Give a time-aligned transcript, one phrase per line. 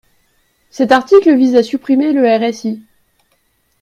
[0.71, 2.81] Cet article vise à supprimer le RSI.